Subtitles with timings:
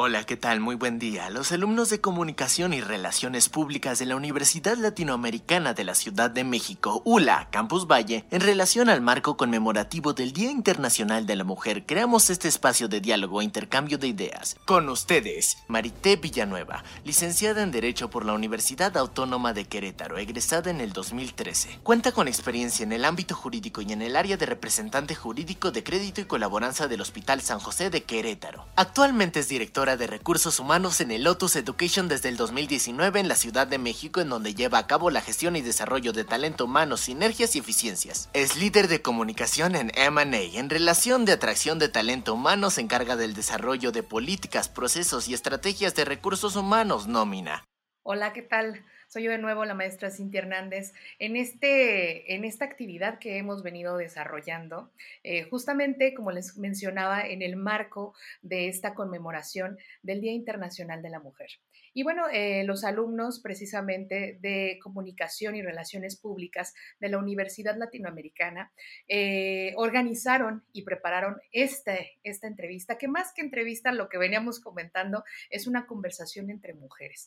[0.00, 0.60] Hola, ¿qué tal?
[0.60, 1.28] Muy buen día.
[1.28, 6.44] Los alumnos de Comunicación y Relaciones Públicas de la Universidad Latinoamericana de la Ciudad de
[6.44, 11.84] México, ULA, Campus Valle, en relación al marco conmemorativo del Día Internacional de la Mujer,
[11.84, 14.54] creamos este espacio de diálogo e intercambio de ideas.
[14.66, 20.80] Con ustedes, Marité Villanueva, licenciada en Derecho por la Universidad Autónoma de Querétaro, egresada en
[20.80, 21.80] el 2013.
[21.82, 25.82] Cuenta con experiencia en el ámbito jurídico y en el área de representante jurídico de
[25.82, 28.64] crédito y colaboranza del Hospital San José de Querétaro.
[28.76, 33.34] Actualmente es directora de Recursos Humanos en el Lotus Education desde el 2019 en la
[33.34, 36.96] Ciudad de México, en donde lleva a cabo la gestión y desarrollo de talento humano,
[36.96, 38.28] sinergias y eficiencias.
[38.32, 40.58] Es líder de comunicación en M&A.
[40.58, 45.34] En relación de atracción de talento humano, se encarga del desarrollo de políticas, procesos y
[45.34, 47.64] estrategias de recursos humanos nómina.
[48.02, 48.84] Hola, ¿qué tal?
[49.10, 50.92] Soy yo de nuevo la maestra Cintia Hernández.
[51.18, 54.90] En, este, en esta actividad que hemos venido desarrollando,
[55.24, 61.08] eh, justamente como les mencionaba, en el marco de esta conmemoración del Día Internacional de
[61.08, 61.48] la Mujer.
[61.94, 68.70] Y bueno, eh, los alumnos precisamente de Comunicación y Relaciones Públicas de la Universidad Latinoamericana
[69.08, 75.24] eh, organizaron y prepararon este, esta entrevista, que más que entrevista, lo que veníamos comentando
[75.48, 77.26] es una conversación entre mujeres,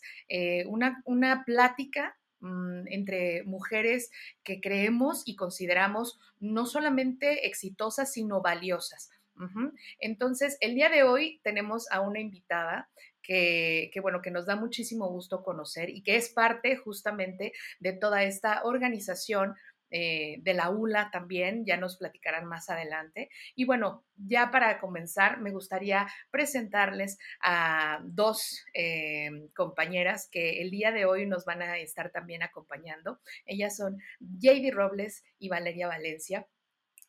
[0.67, 1.70] una, una plática
[2.39, 4.09] mm, entre mujeres
[4.43, 9.09] que creemos y consideramos no solamente exitosas, sino valiosas.
[9.99, 12.89] Entonces, el día de hoy tenemos a una invitada
[13.23, 18.23] que, bueno, que nos da muchísimo gusto conocer y que es parte justamente de toda
[18.23, 19.55] esta organización
[19.91, 23.29] eh, de la ULA también, ya nos platicarán más adelante.
[23.55, 30.91] Y bueno, ya para comenzar, me gustaría presentarles a dos eh, compañeras que el día
[30.91, 33.19] de hoy nos van a estar también acompañando.
[33.45, 36.47] Ellas son JD Robles y Valeria Valencia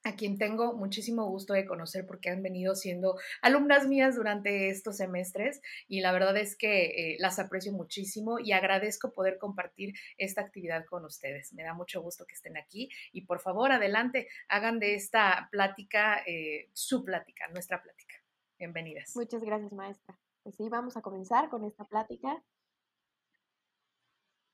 [0.04, 4.96] a quien tengo muchísimo gusto de conocer porque han venido siendo alumnas mías durante estos
[4.96, 10.40] semestres y la verdad es que eh, las aprecio muchísimo y agradezco poder compartir esta
[10.40, 11.52] actividad con ustedes.
[11.52, 16.22] Me da mucho gusto que estén aquí y por favor adelante, hagan de esta plática
[16.26, 18.16] eh, su plática, nuestra plática.
[18.58, 19.14] Bienvenidas.
[19.16, 20.18] Muchas gracias, maestra.
[20.42, 22.42] Pues sí, vamos a comenzar con esta plática.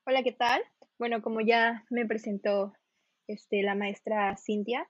[0.05, 0.63] Hola, ¿qué tal?
[0.99, 2.75] Bueno, como ya me presentó
[3.27, 4.89] este, la maestra Cintia,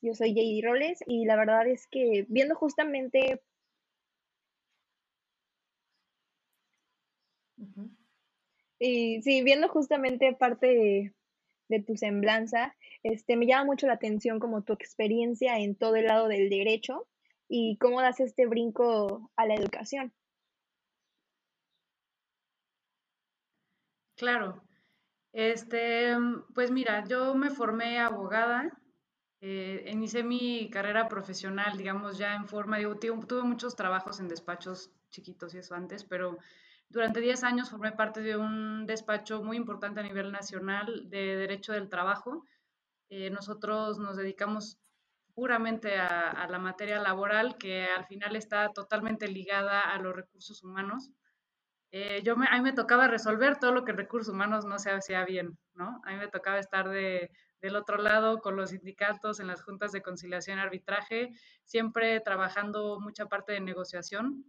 [0.00, 3.42] yo soy JD Roles y la verdad es que viendo justamente...
[8.78, 11.12] Y sí, viendo justamente parte
[11.68, 16.06] de, tu semblanza, este, me llama mucho la atención como tu experiencia en todo el
[16.06, 17.08] lado del derecho
[17.48, 20.12] y cómo das este brinco a la educación.
[24.16, 24.62] Claro.
[25.32, 26.14] Este,
[26.54, 28.78] pues mira, yo me formé abogada
[29.40, 34.90] eh, inicié mi carrera profesional, digamos, ya en forma, digo, tuve muchos trabajos en despachos
[35.10, 36.38] chiquitos y eso antes, pero
[36.88, 41.72] durante 10 años formé parte de un despacho muy importante a nivel nacional de derecho
[41.72, 42.44] del trabajo.
[43.10, 44.78] Eh, nosotros nos dedicamos
[45.34, 51.12] puramente a, la materia laboral, que al final está totalmente ligada a los recursos humanos.
[51.92, 55.24] Eh, yo a mí me tocaba resolver todo lo que recursos humanos no se hacía
[55.24, 56.00] bien, ¿no?
[56.04, 59.92] A mí me tocaba estar de del otro lado con los sindicatos en las juntas
[59.92, 61.30] de conciliación y arbitraje,
[61.64, 64.44] siempre trabajando mucha parte de negociación.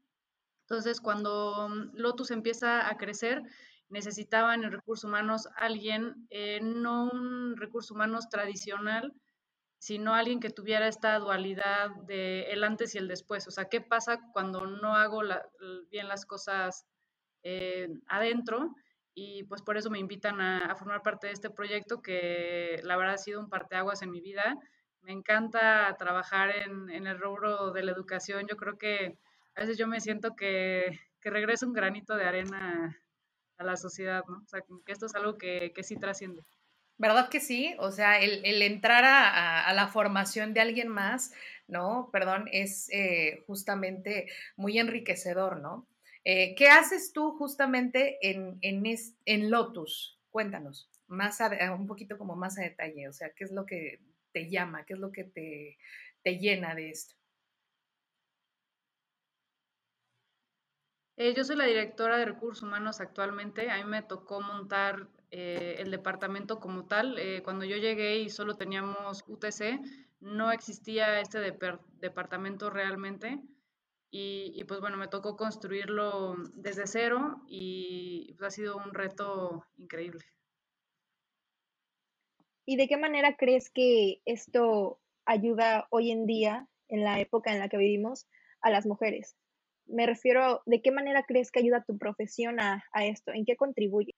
[0.61, 3.41] Entonces, cuando mm, Lotus empieza a crecer,
[3.89, 9.13] necesitaban en recursos humanos alguien, eh, no un recurso humanos tradicional,
[9.79, 13.47] sino alguien que tuviera esta dualidad de el antes y el después.
[13.47, 15.21] O sea, ¿qué pasa cuando no hago
[15.89, 16.85] bien las cosas
[17.43, 18.75] eh, adentro?
[19.13, 23.15] Y pues por eso me invitan a, formar parte de este proyecto que la verdad
[23.15, 24.57] ha sido un parteaguas en mi vida.
[25.01, 28.47] Me encanta trabajar en, el rubro de la educación.
[28.47, 29.17] Yo creo que
[29.55, 32.97] a veces yo me siento que, que regreso un granito de arena
[33.57, 34.37] a la sociedad, ¿no?
[34.37, 36.43] O sea, que esto es algo que, que sí trasciende.
[36.97, 37.75] ¿Verdad que sí?
[37.79, 41.33] O sea, el, el entrar a, a, la formación de alguien más,
[41.67, 42.09] ¿no?
[42.11, 44.27] Perdón, es eh, justamente
[44.57, 45.87] muy enriquecedor, ¿no?
[46.25, 50.19] Eh, ¿Qué haces tú justamente en, en, Lotus?
[50.29, 51.39] Cuéntanos, más
[51.75, 53.99] un poquito como más a detalle, o sea, ¿qué es lo que
[54.31, 54.85] te llama?
[54.85, 55.77] ¿Qué es lo que te,
[56.37, 57.15] llena de esto?
[61.17, 63.69] Eh, yo soy la directora de recursos humanos actualmente.
[63.71, 67.17] A mí me tocó montar eh, el departamento como tal.
[67.43, 69.81] cuando yo llegué y solo teníamos UTC,
[70.19, 71.39] no existía este
[71.99, 73.41] departamento realmente.
[74.11, 80.25] Y, pues bueno, me tocó construirlo desde cero y pues, ha sido un reto increíble.
[82.65, 87.59] ¿Y de qué manera crees que esto ayuda hoy en día, en la época en
[87.59, 88.27] la que vivimos,
[88.61, 89.35] a las mujeres?
[89.85, 93.31] Me refiero, ¿de qué manera crees que ayuda tu profesión a, esto?
[93.31, 94.13] ¿En qué contribuye?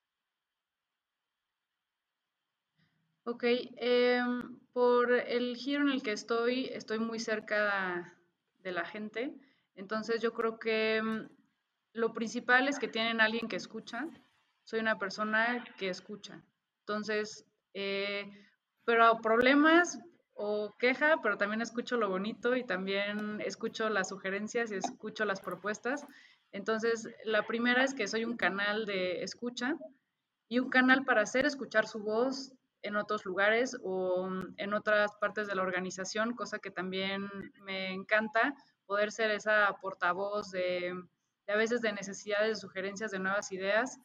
[3.24, 3.44] Ok,
[3.78, 8.18] em, por el giro en el que estoy, estoy muy cerca
[8.60, 9.34] de la gente.
[9.76, 11.28] Entonces yo creo que mm,
[11.94, 14.08] lo principal es que tienen alguien que escucha.
[14.64, 16.44] Soy una persona que escucha.
[16.82, 18.30] Entonces, eh,
[18.86, 20.00] pero problemas
[20.34, 25.42] o queja, pero también escucho lo bonito y también escucho las sugerencias y escucho las
[25.42, 26.06] propuestas.
[26.52, 29.76] Entonces, la primera es que soy un canal de escucha
[30.50, 35.12] y un canal para hacer escuchar su voz en otros lugares o mm, en otras
[35.20, 37.30] partes de la organización, cosa que también
[37.64, 38.56] me encanta
[38.92, 40.94] poder ser esa portavoz de,
[41.48, 43.98] a veces de necesidades, sugerencias, de nuevas ideas,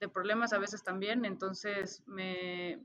[0.00, 1.26] de problemas a veces también.
[1.26, 2.82] Entonces, me,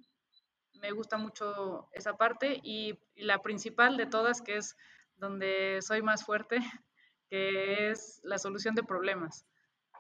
[0.81, 4.75] me gusta mucho esa parte y, la principal de todas, que es
[5.15, 6.57] donde soy más fuerte,
[7.29, 9.45] que es la solución de problemas.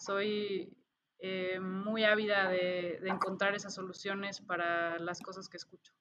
[0.01, 0.69] Soy
[1.19, 5.93] eh, muy ávida de, de, encontrar esas soluciones para las cosas que escucho.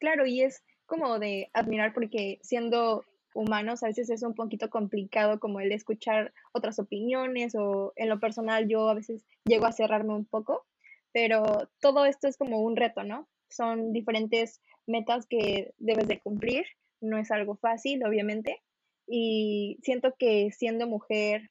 [0.00, 3.04] Claro, y es como de admirar porque siendo
[3.36, 8.18] humanos, a veces es un poquito complicado como el escuchar otras opiniones o en lo
[8.18, 10.66] personal yo a veces llego a cerrarme un poco,
[11.12, 13.28] pero todo esto es como un reto, ¿no?
[13.48, 16.64] Son diferentes metas que debes de cumplir,
[17.00, 18.62] no es algo fácil, obviamente,
[19.06, 21.50] y siento que siendo mujer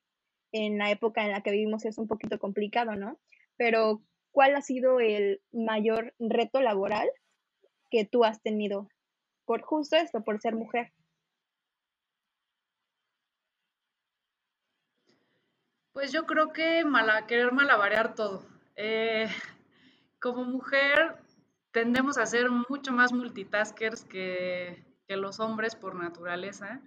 [0.51, 3.19] en la época en la que vivimos es un poquito complicado, ¿no?
[3.57, 4.01] Pero
[4.31, 7.09] ¿cuál ha sido el mayor reto laboral
[7.89, 8.89] que tú has tenido
[9.45, 10.91] por justo esto, por ser mujer?
[15.95, 18.45] Pues yo creo que mala, querer malabarear todo.
[18.75, 19.30] Eh,
[20.19, 21.15] como mujer
[21.71, 26.81] tendemos a ser mucho más multitaskers que, los hombres por naturaleza.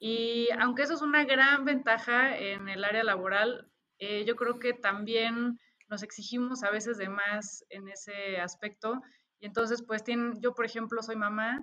[0.00, 3.70] Y aunque eso es una gran ventaja en el área laboral,
[4.00, 9.02] eh, yo creo que también nos exigimos a veces de más en ese aspecto.
[9.38, 11.62] Y entonces, pues, tienen, yo, por ejemplo, soy mamá,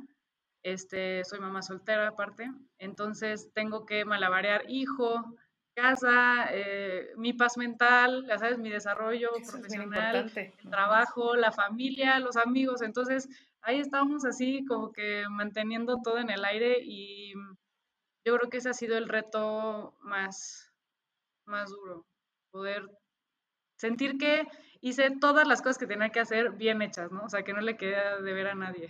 [0.64, 5.36] este, soy mamá soltera aparte, entonces tengo que malabarear hijo,
[5.76, 12.38] casa, eh, mi paz mental, ya sabes, mi desarrollo profesional, el trabajo, la familia, los
[12.38, 12.82] amigos.
[12.82, 13.30] Entonces,
[13.62, 17.34] ahí estamos así como que manteniendo todo en el aire y
[18.26, 20.72] yo creo que ese ha sido el reto más,
[21.46, 22.06] más duro,
[22.52, 22.90] poder
[23.78, 24.48] sentir que
[24.82, 27.24] hice todas las cosas que tenía que hacer bien hechas, ¿no?
[27.26, 28.90] O sea, que no le queda de ver a nadie.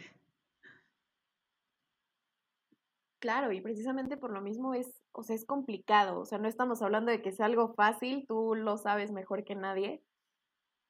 [3.19, 6.81] Claro, y precisamente por lo mismo es, o sea, es complicado, o sea, no estamos
[6.81, 10.03] hablando de que sea algo fácil, tú lo sabes mejor que nadie.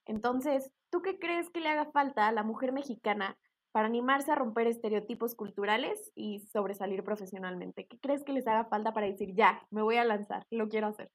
[0.05, 3.37] Entonces, ¿tú qué crees que le haga falta a la mujer mexicana
[3.71, 7.85] para animarse a romper estereotipos culturales y sobresalir profesionalmente?
[7.85, 10.87] ¿Qué crees que les haga falta para decir, ya, me voy a lanzar, lo quiero
[10.87, 11.11] hacer?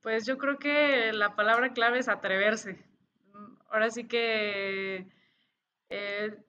[0.00, 2.82] Pues yo creo que la palabra clave es atreverse.
[3.68, 5.06] Ahora sí que
[5.90, 6.44] eh,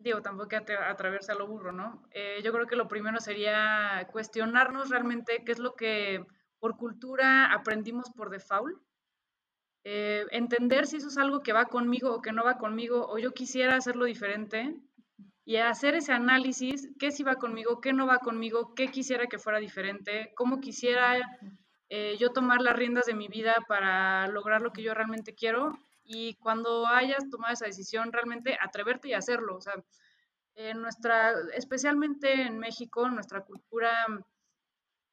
[0.00, 2.02] digo, tampoco que atravesar lo burro, ¿no?
[2.10, 6.24] Eh, yo creo que lo primero sería cuestionarnos realmente qué es lo que
[6.58, 8.76] por cultura aprendimos por default,
[9.84, 13.18] eh, entender si eso es algo que va conmigo o que no va conmigo, o
[13.18, 14.76] yo quisiera hacerlo diferente,
[15.44, 19.38] y hacer ese análisis, qué sí va conmigo, qué no va conmigo, qué quisiera que
[19.38, 21.18] fuera diferente, cómo quisiera
[21.88, 25.78] eh, yo tomar las riendas de mi vida para lograr lo que yo realmente quiero
[26.12, 29.56] y cuando hayas tomado esa decisión, realmente atreverte y hacerlo.
[29.56, 29.74] O sea,
[30.56, 33.92] en nuestra, especialmente en México, nuestra cultura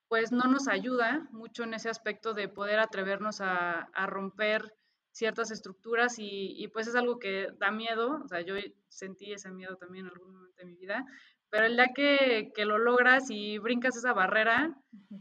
[0.07, 4.73] pues no nos ayuda mucho en ese aspecto de poder atrevernos a, a romper
[5.11, 8.55] ciertas estructuras y, pues es algo que da miedo, o sea, yo
[8.87, 11.05] sentí ese miedo también en algún momento de mi vida,
[11.49, 14.75] pero el día que, que, lo logras y brincas esa barrera,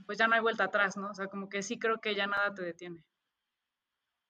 [0.07, 1.11] pues ya no hay vuelta atrás, ¿no?
[1.11, 3.05] O sea, como que sí creo que ya nada te detiene.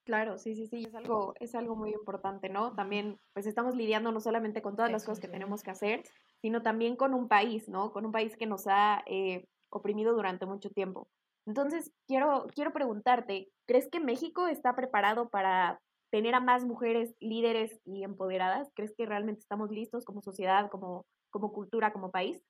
[0.06, 2.72] Claro, sí, sí, sí, es algo, es algo muy importante, ¿no?
[2.76, 6.04] También, pues estamos lidiando no solamente con todas las cosas que tenemos que hacer,
[6.40, 7.90] sino también con un país, ¿no?
[7.90, 11.08] Con un país que nos ha eh, oprimido durante mucho tiempo.
[11.44, 15.80] Entonces, quiero, quiero preguntarte, ¿crees que México está preparado para
[16.12, 18.70] tener a más mujeres líderes y empoderadas?
[18.76, 22.40] ¿Crees que realmente estamos listos como sociedad, como, como cultura, como país?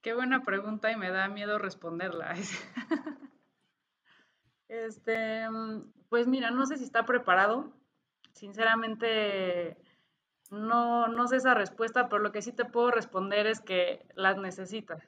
[0.00, 2.34] Qué buena pregunta y me da miedo responderla.
[4.68, 7.72] Este, mm, pues mira, no sé si está preparado.
[8.32, 9.76] Sinceramente,
[10.50, 14.36] no, no sé esa respuesta, pero lo que sí te puedo responder es que las
[14.36, 14.98] necesita.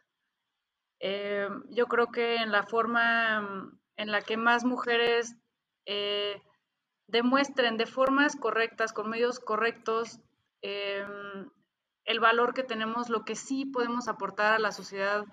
[1.00, 5.36] Eh, yo creo que en la forma mm, en la que más mujeres
[5.86, 6.40] eh,
[7.06, 10.20] demuestren de formas correctas, con medios correctos,
[10.62, 11.50] em,
[12.04, 15.24] el valor que tenemos, lo que sí podemos aportar a la sociedad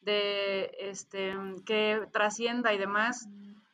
[0.00, 1.34] de este
[1.64, 3.28] que trascienda y demás,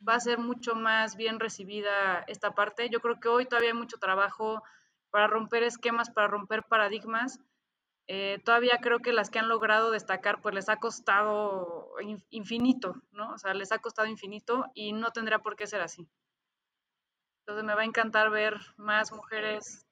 [0.07, 2.89] va a ser mucho más bien recibida esta parte.
[2.89, 4.63] Yo creo que hoy todavía hay mucho trabajo
[5.11, 7.39] para romper esquemas, para romper paradigmas.
[8.07, 11.93] Eh, todavía creo que las que han logrado destacar, pues les ha costado
[12.29, 13.33] infinito, ¿no?
[13.33, 16.07] O sea, les ha costado infinito y no tendría por qué ser así.
[17.41, 19.85] Entonces me va a encantar ver más mujeres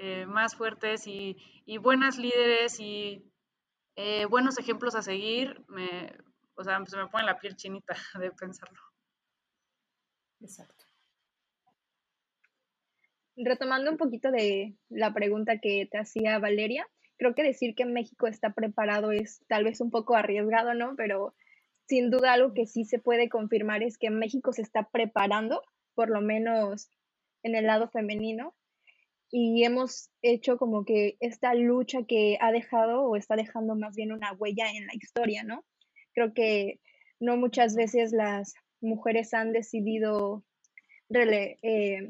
[0.00, 1.36] eh, más fuertes y,
[1.80, 3.32] buenas líderes y
[3.96, 5.64] eh, buenos ejemplos a seguir.
[5.68, 6.16] Me,
[6.54, 8.87] o sea, se me pone la piel chinita de pensarlo.
[10.40, 10.84] Exacto.
[13.36, 18.26] Retomando un poquito de la pregunta que te hacía Valeria, creo que decir que México
[18.26, 20.94] está preparado es tal vez un poco arriesgado, ¿no?
[20.96, 21.34] Pero
[21.86, 25.62] sin duda algo que sí se puede confirmar es que México se está preparando,
[25.94, 26.90] por lo menos
[27.42, 28.54] en el lado femenino,
[29.30, 34.12] y hemos hecho como que esta lucha que ha dejado o está dejando más bien
[34.12, 35.64] una huella en la historia, ¿no?
[36.14, 36.80] Creo que
[37.20, 40.44] no muchas veces las mujeres han decidido
[41.10, 42.08] eh,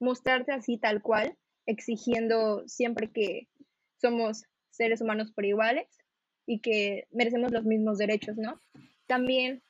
[0.00, 3.48] mostrarse así tal cual, exigiendo siempre que
[4.00, 5.86] somos seres humanos por iguales
[6.46, 8.60] y que merecemos los mismos derechos, ¿no?
[9.06, 9.62] También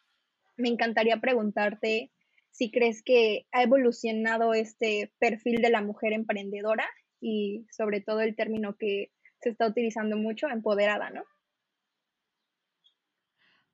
[0.57, 2.11] me encantaría preguntarte
[2.51, 6.87] si crees que ha evolucionado este perfil de la mujer emprendedora
[7.21, 11.23] y sobre todo el término que se está utilizando mucho, empoderada, ¿no?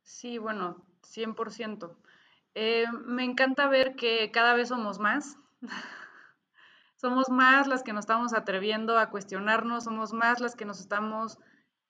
[0.02, 1.96] Sí, bueno, 100%.
[2.54, 5.36] Eh, me encanta ver que cada vez somos más.
[6.96, 11.38] somos más las que nos estamos atreviendo a cuestionarnos, somos más las que nos estamos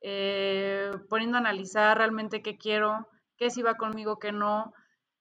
[0.00, 4.72] eh, poniendo a analizar realmente qué quiero, qué si va conmigo, qué no.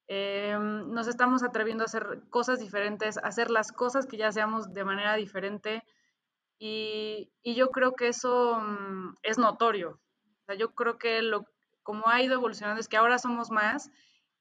[0.07, 4.73] Eh, nos estamos atreviendo a hacer cosas diferentes, a hacer las cosas que ya hacíamos
[4.73, 5.83] de manera diferente.
[6.59, 9.99] Y, yo creo que eso mm, es notorio.
[10.57, 11.21] yo creo que
[11.83, 13.89] como ha ido evolucionando es que ahora somos más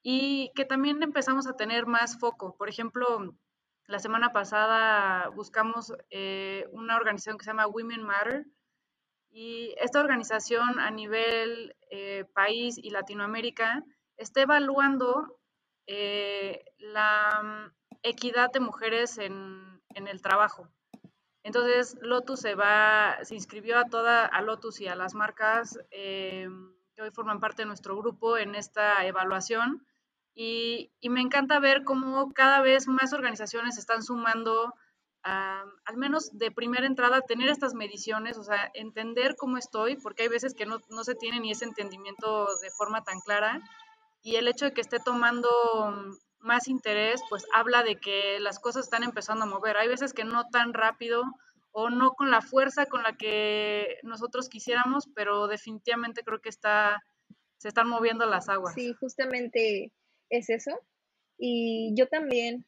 [0.03, 2.57] y que también empezamos a tener más foco.
[2.57, 3.35] Por ejemplo,
[3.87, 8.47] la semana pasada buscamos eh, una organización que se llama Women Matter
[9.31, 13.85] y esta organización a nivel eh, país y Latinoamérica
[14.17, 15.39] está evaluando
[15.87, 20.69] eh, la mm, equidad de mujeres en, en, el trabajo.
[21.43, 26.49] Entonces, Lotus se va, se inscribió a toda, a Lotus y a las marcas que
[27.03, 29.87] hoy forman parte de nuestro grupo en esta evaluación
[30.35, 34.75] y, me encanta ver cómo cada vez más organizaciones están sumando,
[35.23, 40.29] al menos de primera entrada, tener estas mediciones, o sea, entender cómo estoy, porque hay
[40.29, 43.61] veces que no, no se tiene ni ese entendimiento de forma tan clara.
[44.23, 45.49] Y el hecho de que esté tomando
[46.39, 49.77] más interés, pues habla de que las cosas están empezando a mover.
[49.77, 51.25] Hay veces que no tan rápido
[51.73, 57.03] o no con la fuerza con la que nosotros quisiéramos, pero definitivamente creo que está,
[57.59, 58.75] se están moviendo las aguas.
[58.75, 59.93] Sí, justamente
[60.31, 60.73] es eso.
[61.39, 62.65] Y yo también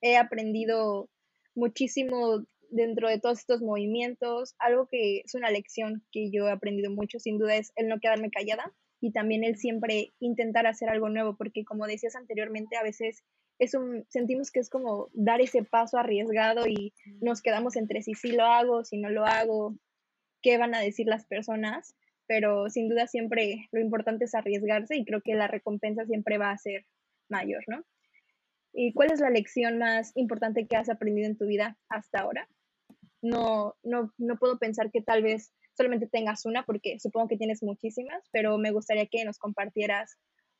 [0.00, 1.08] he aprendido
[1.54, 4.54] muchísimo dentro de todos estos movimientos.
[4.58, 8.00] Algo que es una lección que yo he aprendido mucho, sin duda, es el no
[8.00, 12.82] quedarme callada y también el siempre intentar hacer algo nuevo, porque como decías anteriormente, a
[12.82, 13.24] veces
[13.58, 18.14] es un, sentimos que es como dar ese paso arriesgado y nos quedamos entre si
[18.14, 19.76] sí lo hago, si no lo hago,
[20.42, 21.96] qué van a decir las personas,
[22.26, 26.50] pero sin duda siempre lo importante es arriesgarse y creo que la recompensa siempre va
[26.50, 26.84] a ser
[27.28, 27.84] mayor, ¿no?
[28.72, 32.48] ¿Y cuál es la lección más importante que has aprendido en tu vida hasta ahora?
[33.22, 37.62] No, no, no puedo pensar que tal vez solamente tengas una, porque supongo que tienes
[37.62, 40.16] muchísimas, pero me gustaría que nos compartieras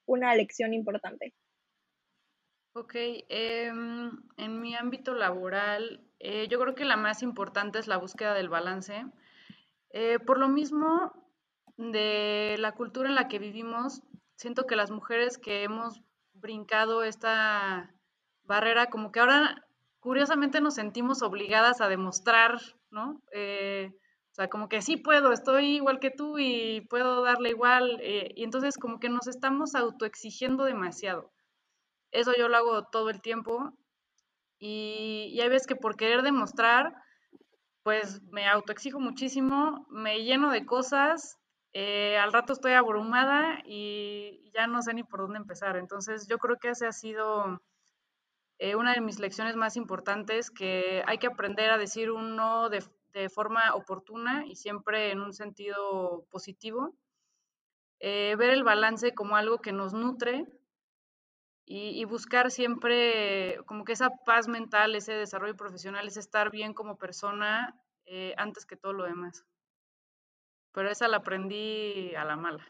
[0.07, 1.35] una lección importante.
[2.73, 2.95] Ok,
[3.29, 8.35] em, en mi ámbito laboral, eh, yo creo que la más importante es la búsqueda
[8.35, 9.05] del balance.
[9.91, 11.13] Eh, por lo mismo
[11.77, 14.03] de la cultura en la que vivimos,
[14.37, 16.03] siento que las mujeres que hemos
[16.41, 17.95] brincado esta
[18.45, 19.65] barrera, como que ahora
[20.01, 22.59] curiosamente nos sentimos obligadas a demostrar,
[22.91, 23.21] ¿no?
[23.33, 27.99] Eh, o sea, como que sí puedo, estoy igual que tú y puedo darle igual.
[28.01, 31.33] Eh, y entonces como que nos estamos autoexigiendo demasiado.
[32.13, 33.73] Eso yo lo hago todo el tiempo.
[34.61, 36.95] Y, y hay veces que por querer demostrar,
[37.83, 41.38] pues me autoexijo muchísimo, me lleno de cosas
[41.73, 45.77] eh, al rato estoy abrumada y ya no sé ni por dónde empezar.
[45.77, 47.61] Entonces yo creo que esa ha sido
[48.59, 52.69] eh, una de mis lecciones más importantes, que hay que aprender a decir un no
[52.71, 52.83] de,
[53.31, 56.95] forma oportuna y siempre en un sentido positivo.
[58.01, 60.47] eh, ver el balance como algo que nos nutre
[61.67, 66.97] y, buscar siempre como que esa paz mental, ese desarrollo profesional, es estar bien como
[66.97, 67.75] persona
[68.37, 69.45] antes que todo lo demás.
[70.79, 72.65] Pero esa la aprendí a la mala.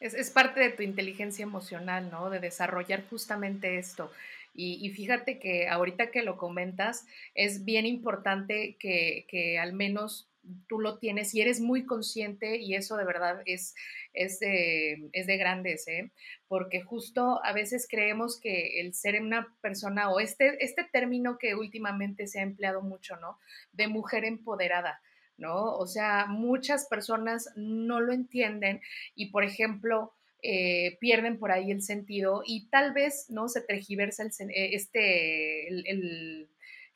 [0.00, 2.28] Es, parte de tu inteligencia emocional, ¿no?
[2.28, 4.10] De desarrollar justamente esto.
[4.52, 10.28] Y, fíjate que ahorita que lo comentas, es bien importante que, que, al menos
[10.68, 13.74] tú lo tienes y eres muy consciente y eso de verdad es,
[14.12, 16.10] es, de, es de grandes, ¿eh?
[16.46, 21.54] Porque justo a veces creemos que el ser una persona o este, este término que
[21.54, 23.38] últimamente se ha empleado mucho, ¿no?
[23.72, 25.00] De mujer empoderada
[25.38, 25.76] ¿no?
[25.76, 28.80] O sea, muchas personas no lo entienden
[29.14, 30.12] y, por ejemplo,
[30.42, 33.48] eh, pierden por ahí el sentido y tal vez, ¿no?
[33.48, 36.48] Se tergiversa el, eh, este, el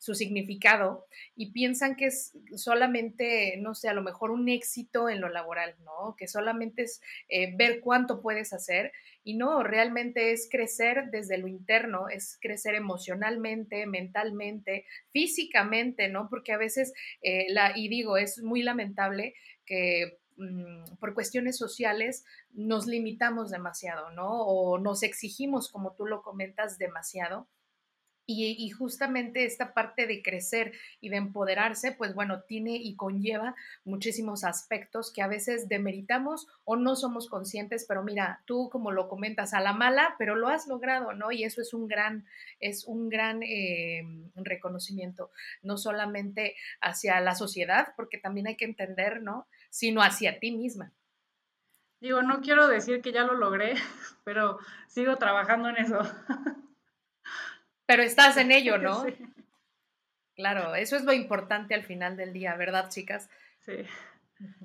[0.03, 5.21] su significado y piensan que es solamente, no sé, a lo mejor un éxito en
[5.21, 6.17] lo laboral, ¿no?
[6.17, 8.91] Que solamente es eh, ver cuánto puedes hacer
[9.23, 16.27] y no, realmente es crecer desde lo interno, es crecer emocionalmente, mentalmente, físicamente, ¿no?
[16.29, 16.91] Porque a veces,
[17.21, 24.11] eh, la, y digo, es muy lamentable que mm, por cuestiones sociales nos limitamos demasiado,
[24.11, 24.41] ¿no?
[24.41, 27.47] O nos exigimos, como tú lo comentas, demasiado
[28.25, 34.43] y, justamente esta parte de crecer y de empoderarse, pues bueno, tiene y conlleva muchísimos
[34.43, 39.53] aspectos que a veces demeritamos o no somos conscientes, pero mira, tú como lo comentas
[39.53, 41.31] a la mala, pero lo has logrado, ¿no?
[41.31, 42.25] Y eso es un gran,
[42.59, 44.03] es un gran eh,
[44.35, 49.47] reconocimiento, no solamente hacia la sociedad, porque también hay que entender, ¿no?
[49.69, 50.93] Sino hacia ti misma.
[51.99, 53.75] Digo, no quiero decir que ya lo logré,
[54.23, 55.99] pero sigo trabajando en eso.
[57.85, 59.05] Pero estás en ello, ¿no?
[60.35, 63.29] Claro, eso es lo importante al final del día, ¿verdad, chicas?
[63.59, 63.85] Sí.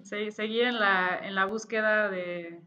[0.02, 2.62] sí seguir en la, en la búsqueda de,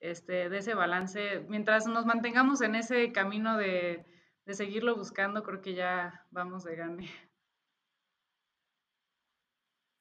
[0.00, 1.40] este, de ese balance.
[1.48, 4.04] Mientras nos mantengamos en ese camino de,
[4.44, 7.08] de seguirlo buscando, creo que ya vamos de gane.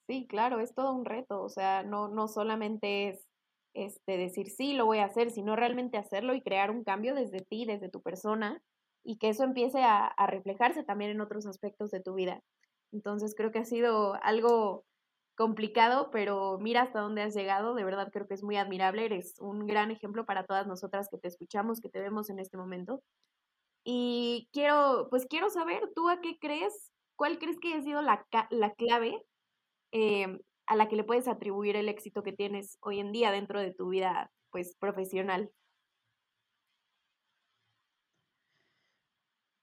[0.08, 3.28] Sí, claro, es todo un reto, o sea, no, no solamente es
[3.76, 7.42] este, decir sí, lo voy a hacer, sino realmente hacerlo y crear un cambio desde
[7.42, 8.64] ti, desde tu persona,
[9.10, 12.44] y que eso empiece a, reflejarse también en otros aspectos de tu vida.
[12.92, 14.86] Entonces creo que ha sido algo
[15.36, 19.34] complicado, pero mira hasta dónde has llegado, de verdad creo que es muy admirable, eres
[19.40, 23.02] un gran ejemplo para todas nosotras que te escuchamos, que te vemos en este momento.
[23.84, 26.92] Y quiero, pues quiero saber, ¿tú a qué crees?
[27.16, 29.26] ¿Cuál crees que ha sido la, la clave
[29.92, 33.60] eh, a la que le puedes atribuir el éxito que tienes hoy en día dentro
[33.60, 35.50] de tu vida, pues, profesional?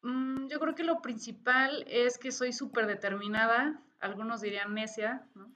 [0.07, 5.53] Mm, yo creo que lo principal es que soy súper determinada, algunos dirían necia, ¿no?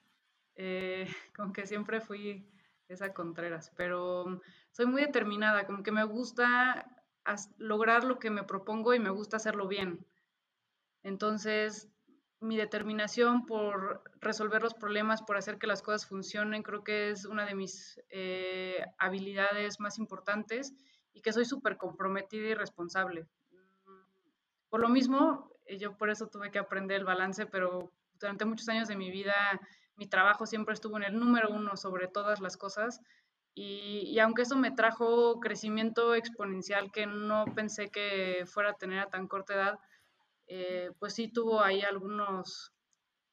[0.57, 2.51] Eh, como que siempre fui
[2.89, 4.41] esa Contreras, pero
[4.73, 6.85] soy muy determinada, como que me gusta
[7.59, 10.05] lograr lo que me propongo y me gusta hacerlo bien.
[11.05, 11.89] Entonces,
[12.41, 17.25] mi determinación por resolver los problemas, por hacer que las cosas funcionen, creo que es
[17.25, 20.75] una de mis eh, habilidades más importantes
[21.13, 23.29] y que soy súper comprometida y responsable.
[24.71, 28.69] Por lo mismo, eh, yo por eso tuve que aprender el balance, pero durante muchos
[28.69, 29.35] años de mi vida
[29.97, 33.01] mi trabajo siempre estuvo en el número uno sobre todas las cosas.
[33.55, 39.11] Y, aunque eso me trajo crecimiento exponencial que no pensé que fuera a tener a
[39.11, 39.79] tan corta edad,
[40.47, 42.73] eh, pues sí tuvo ahí algunos,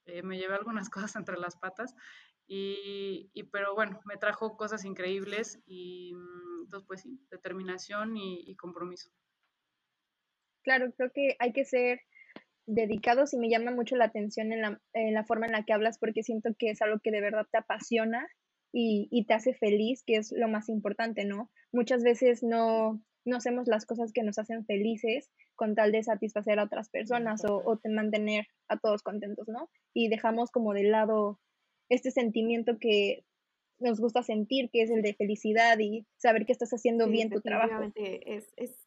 [0.06, 1.96] eh, me llevé algunas cosas entre las patas.
[2.48, 9.10] Y, pero bueno, me trajo cosas increíbles y mm, entonces pues sí, determinación y compromiso
[10.68, 12.02] claro, creo que hay que ser
[12.66, 14.62] dedicados y me llama mucho la atención en
[15.14, 17.58] la, forma en la que hablas porque siento que es algo que de verdad te
[17.58, 18.28] apasiona
[18.74, 21.50] y, te hace feliz, que es lo más importante, ¿no?
[21.72, 26.60] Muchas veces no, no hacemos las cosas que nos hacen felices con tal de satisfacer
[26.60, 29.70] a otras personas o, o de mantener a todos contentos, ¿no?
[29.94, 31.40] Y dejamos como de lado
[31.88, 33.24] este sentimiento que
[33.80, 37.40] nos gusta sentir, que es el de felicidad y saber que estás haciendo bien tu
[37.40, 37.90] trabajo.
[37.96, 38.87] Es, es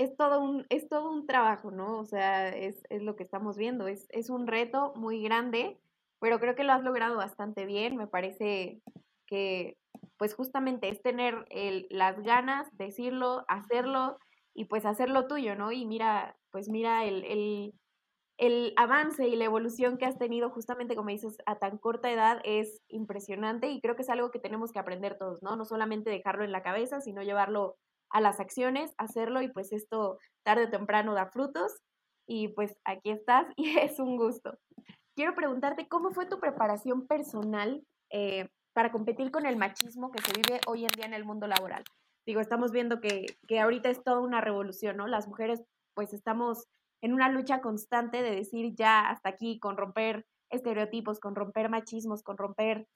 [0.00, 1.98] es todo un, es todo un trabajo, ¿no?
[1.98, 5.78] O sea, es, lo que estamos viendo, es, es un reto muy grande,
[6.20, 8.80] pero creo que lo has logrado bastante bien, me parece
[9.26, 9.76] que
[10.16, 14.16] pues justamente es tener el, las ganas, decirlo, hacerlo
[14.54, 15.70] y pues hacerlo tuyo, ¿no?
[15.70, 17.74] Y mira, pues mira el, el,
[18.38, 22.40] el avance y la evolución que has tenido justamente, como dices, a tan corta edad
[22.44, 25.56] es impresionante y creo que es algo que tenemos que aprender todos, ¿no?
[25.56, 27.76] No solamente dejarlo en la cabeza, sino llevarlo
[28.10, 31.72] a las acciones, hacerlo y pues esto tarde o temprano da frutos
[32.26, 34.58] y pues aquí estás y es un gusto.
[35.16, 40.32] quiero preguntarte cómo fue tu preparación personal eh, para competir con el machismo que se
[40.32, 41.84] vive hoy en día en el mundo laboral.
[42.26, 45.06] Digo, estamos viendo que, que ahorita es toda una revolución, ¿no?
[45.06, 45.62] Las mujeres
[45.94, 46.66] pues estamos
[47.02, 52.22] en una lucha constante de decir ya hasta aquí, con romper estereotipos, con romper machismos,
[52.22, 52.86] con romper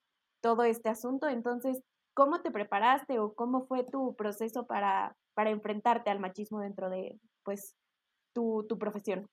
[0.41, 1.29] todo este asunto.
[1.29, 1.83] Entonces,
[2.15, 7.21] ¿cómo te preparaste o cómo fue tu proceso para, para enfrentarte al machismo dentro de,
[7.43, 7.77] pues,
[8.33, 9.29] tu, tu profesión?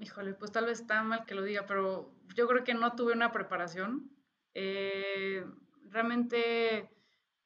[0.00, 3.12] Híjole, pues tal vez está mal que lo diga, pero yo creo que no tuve
[3.12, 4.10] una preparación.
[4.54, 5.44] Eh,
[5.90, 6.90] realmente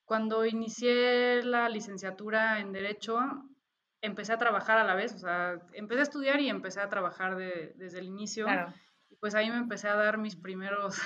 [0.08, 3.18] cuando inicié la licenciatura en Derecho,
[4.00, 7.36] empecé a trabajar a la vez, o sea, empecé a estudiar y empecé a trabajar
[7.36, 8.46] desde el inicio.
[9.10, 10.98] Y pues ahí me empecé a dar mis primeros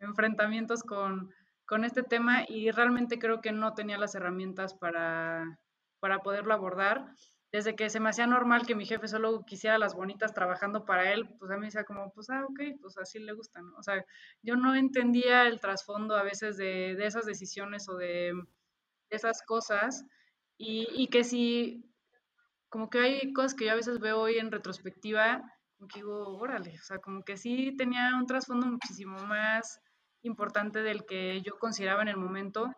[0.00, 1.30] enfrentamientos con,
[1.66, 5.58] con, este tema y realmente creo que no tenía las herramientas para,
[6.00, 7.06] para poderlo abordar
[7.52, 11.12] desde que se me hacía normal que mi jefe solo quisiera las bonitas trabajando para
[11.12, 13.76] él, pues a mí decía como, pues, ah, ok, pues así le gusta, ¿no?
[13.78, 14.04] O sea,
[14.42, 18.32] yo no entendía el trasfondo a veces de, de esas decisiones o de,
[19.08, 20.04] esas cosas
[20.58, 21.84] y, y, que si,
[22.68, 25.42] como que hay cosas que yo a veces veo hoy en retrospectiva,
[25.78, 29.80] como que digo, órale, o sea, como que sí tenía un trasfondo muchísimo más
[30.26, 32.70] importante del que yo consideraba en el momento.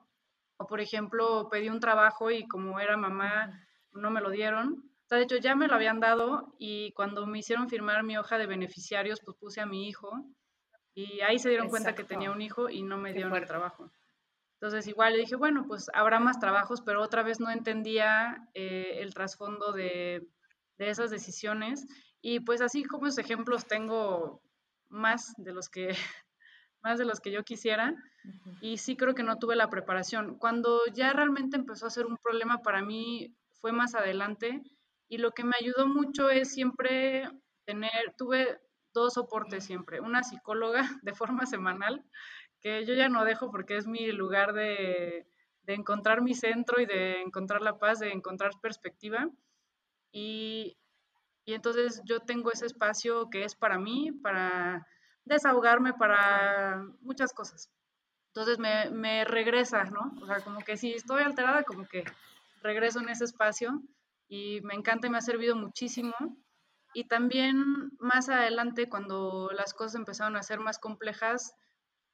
[0.56, 4.84] O, por ejemplo, pedí un trabajo y como era mamá no me lo dieron.
[5.04, 8.18] O sea, de hecho ya me lo habían dado y cuando me hicieron firmar mi
[8.18, 10.10] hoja de beneficiarios, pues puse a mi hijo
[10.94, 13.90] y ahí se dieron cuenta que tenía un hijo y no me dieron el trabajo.
[14.60, 18.98] Entonces igual le dije, bueno, pues habrá más trabajos, pero otra vez no entendía eh,
[18.98, 20.26] el trasfondo de,
[20.76, 21.86] de, esas decisiones.
[22.20, 24.42] Y pues así como esos ejemplos tengo
[24.88, 25.96] más de los que,
[26.82, 27.94] más de los que yo quisiera.
[28.60, 30.38] Y sí creo que no tuve la preparación.
[30.38, 34.62] Cuando ya realmente empezó a ser un problema para mí fue más adelante
[35.08, 37.28] y lo que me ayudó mucho es siempre
[37.64, 38.60] tener, tuve
[38.92, 42.04] dos soportes siempre, una psicóloga de forma semanal,
[42.60, 45.26] que yo ya no dejo porque es mi lugar de,
[45.62, 49.28] de encontrar mi centro y de encontrar la paz, de encontrar perspectiva.
[50.12, 50.76] Y,
[51.44, 54.86] y entonces yo tengo ese espacio que es para mí, para
[55.28, 57.70] desahogarme, para muchas cosas.
[58.28, 60.12] Entonces me, me regresa, ¿no?
[60.22, 62.04] O sea, como que si estoy alterada, como que
[62.62, 63.82] regreso en ese espacio
[64.28, 66.14] y me encanta y me ha servido muchísimo.
[66.94, 71.54] Y también más adelante, cuando las cosas empezaron a ser más complejas,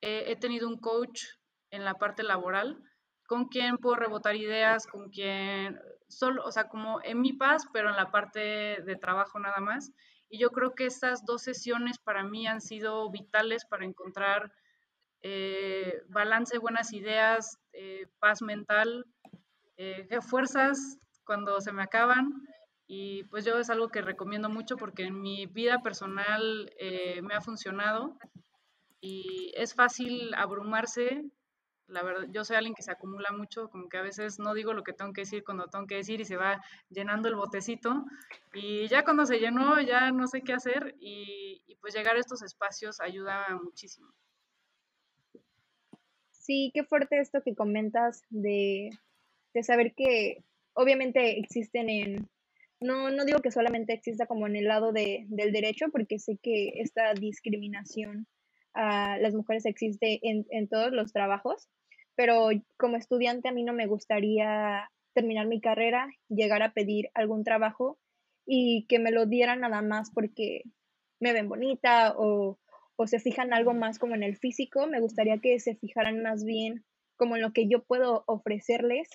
[0.00, 1.22] he tenido un coach
[1.70, 2.82] en la parte laboral
[3.26, 7.90] con quien puedo rebotar ideas, con quien solo, o sea, como en mi paz, pero
[7.90, 9.92] en la parte de trabajo nada más.
[10.34, 14.52] Y yo creo que estas dos sesiones para mí han sido vitales para encontrar
[15.22, 19.06] eh, balance, buenas ideas, eh, paz mental
[19.76, 22.32] eh, fuerzas cuando se me acaban
[22.88, 26.68] y pues yo es algo que recomiendo mucho porque en mi vida personal
[27.22, 28.18] me ha funcionado
[29.00, 31.22] y es fácil abrumarse.
[31.86, 34.72] La verdad, yo soy alguien que se acumula mucho, como que a veces no digo
[34.72, 38.04] lo que tengo que decir cuando tengo que decir y se va llenando el botecito
[38.54, 42.20] y ya cuando se llenó ya no sé qué hacer y, y pues llegar a
[42.20, 44.08] estos espacios ayuda muchísimo.
[46.30, 48.90] Sí, qué fuerte esto que comentas de
[49.54, 50.44] de saber que
[50.74, 52.28] obviamente existen en,
[52.80, 56.38] no, no digo que solamente exista como en el lado de, del derecho, porque sé
[56.42, 58.26] que esta discriminación
[58.74, 61.68] a las mujeres existe en, en todos los trabajos,
[62.14, 67.44] pero como estudiante a mí no me gustaría terminar mi carrera, llegar a pedir algún
[67.44, 67.98] trabajo
[68.46, 70.62] y que me lo dieran nada más porque
[71.20, 72.58] me ven bonita o,
[72.96, 76.44] o se fijan algo más como en el físico, me gustaría que se fijaran más
[76.44, 76.84] bien
[77.16, 79.08] como en lo que yo puedo ofrecerles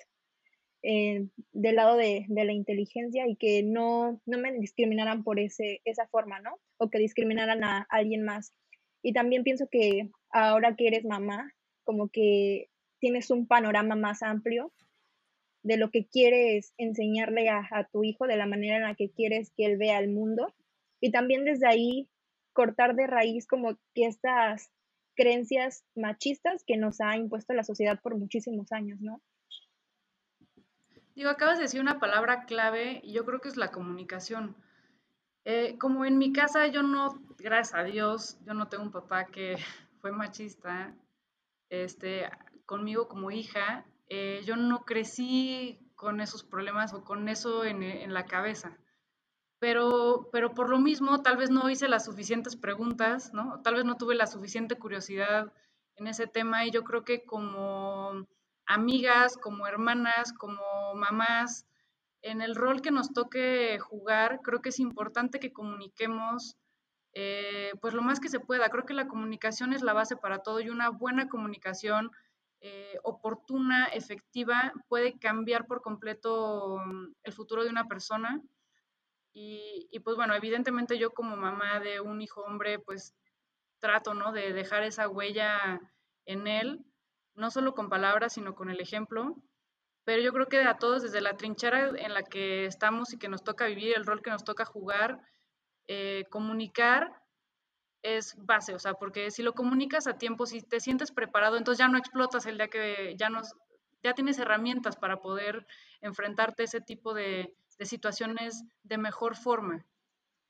[0.82, 6.06] eh, del lado de, la inteligencia y que no, no me discriminaran por ese, esa
[6.08, 6.58] forma, ¿no?
[6.78, 8.54] O que discriminaran a alguien más.
[9.02, 11.52] Y también pienso que ahora que eres mamá,
[11.84, 14.72] como que tienes un panorama más amplio
[15.62, 19.52] de lo que quieres enseñarle a, tu hijo, de la manera en la que quieres
[19.56, 20.54] que él vea el mundo.
[21.00, 22.08] Y también desde ahí
[22.52, 24.70] cortar de raíz como que estas
[25.14, 29.20] creencias machistas que nos ha impuesto la sociedad por muchísimos años, ¿no?
[31.14, 34.56] Digo, acabas de decir una palabra clave y yo creo que es la comunicación.
[35.44, 39.26] Eh, como en mi casa yo no, gracias a Dios, yo no tengo un papá
[39.26, 39.56] que
[40.00, 40.94] fue machista,
[41.70, 42.28] este,
[42.66, 48.12] conmigo como hija, eh, yo no crecí con esos problemas o con eso en, en,
[48.14, 48.76] la cabeza.
[49.58, 53.60] Pero, pero por lo mismo, tal vez no hice las suficientes preguntas, ¿no?
[53.62, 55.52] Tal vez no tuve la suficiente curiosidad
[55.96, 58.26] en ese tema y yo creo que como
[58.66, 60.62] amigas, como hermanas, como
[60.94, 61.66] mamás,
[62.22, 66.56] en el rol que nos toque jugar, creo que es importante que comuniquemos
[67.12, 68.68] eh, pues lo más que se pueda.
[68.68, 72.10] Creo que la comunicación es la base para todo y una buena comunicación
[72.60, 78.40] eh, oportuna, efectiva, puede cambiar por completo mm, el futuro de una persona.
[79.32, 83.14] Y, y, pues bueno, evidentemente yo como mamá de un hijo hombre, pues
[83.78, 84.32] trato, ¿no?
[84.32, 85.80] De dejar esa huella
[86.26, 86.84] en él,
[87.34, 89.36] no solo con palabras, sino con el ejemplo.
[90.04, 93.28] Pero yo creo que a todos, desde la trinchera en la que estamos y que
[93.28, 95.20] nos toca vivir, el rol que nos toca jugar,
[95.86, 97.20] eh, comunicar
[98.02, 101.78] es base, o sea, porque si lo comunicas a tiempo, si te sientes preparado, entonces
[101.78, 103.54] ya no explotas el día que ya, nos,
[104.02, 105.66] ya tienes herramientas para poder
[106.00, 109.84] enfrentarte a ese tipo de, de situaciones de mejor forma.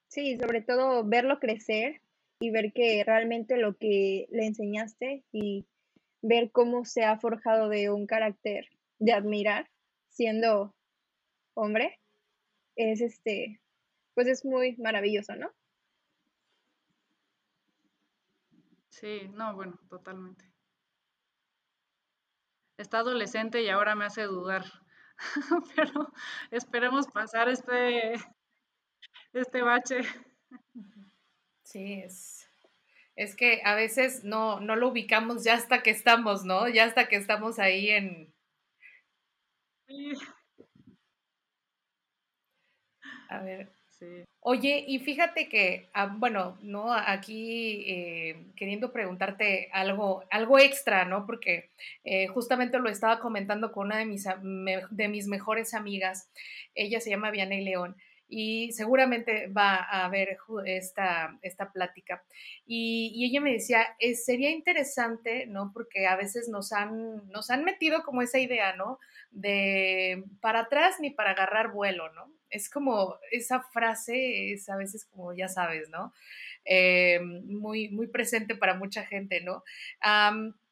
[0.08, 2.02] Sí, sobre todo verlo crecer
[2.40, 5.66] y ver que realmente lo que le enseñaste y
[6.22, 8.68] ver cómo se ha forjado de un carácter
[9.00, 9.68] de admirar
[10.08, 10.74] siendo
[11.54, 11.98] hombre
[12.76, 13.60] es este
[14.14, 15.50] pues es muy maravilloso, ¿no?
[18.90, 20.44] Sí, no, bueno, totalmente.
[22.76, 24.64] Está adolescente y ahora me hace dudar.
[25.76, 26.12] Pero
[26.50, 28.14] esperemos pasar este,
[29.32, 30.00] este bache.
[31.62, 32.48] Sí, es,
[33.16, 36.68] es que a veces no, no lo ubicamos ya hasta que estamos, ¿no?
[36.68, 38.34] Ya hasta que estamos ahí en...
[39.90, 40.14] Sí.
[43.28, 43.68] A ver,
[44.42, 46.92] Oye, y fíjate que, ah, bueno, ¿no?
[46.94, 51.26] Aquí eh, queriendo preguntarte algo, algo extra, ¿no?
[51.26, 51.70] Porque
[52.04, 54.24] eh, justamente lo estaba comentando con una de mis,
[54.90, 56.30] de mis mejores amigas.
[56.74, 57.96] Ella se llama Vianey León
[58.30, 62.22] y seguramente va a ver esta, esta plática.
[62.66, 65.72] Y, y ella me decía, eh, sería interesante, ¿no?
[65.74, 68.98] Porque a veces nos han, nos han metido como esa idea, ¿no?
[69.30, 72.30] De para atrás ni para agarrar vuelo, ¿no?
[72.50, 76.12] es como esa frase es a veces como ya sabes, ¿no?
[76.64, 79.64] Eh, muy, muy presente para mucha gente, ¿no?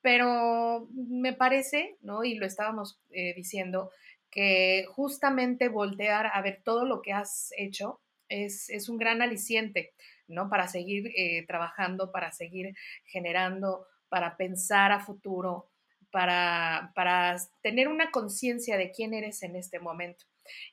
[0.00, 2.24] pero me parece, ¿no?
[2.24, 3.90] Y lo estábamos eh, diciendo,
[4.30, 9.94] que justamente voltear a ver todo lo que has hecho es, es un gran aliciente,
[10.26, 10.48] ¿no?
[10.48, 15.70] Para seguir eh, trabajando, para seguir generando, para pensar a futuro,
[16.10, 20.24] para, para tener una conciencia de quién eres en este momento.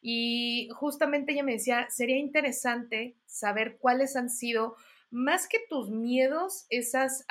[0.02, 4.76] Y justamente ella me decía, sería interesante saber cuáles han sido,
[5.12, 7.26] más que tus miedos, esas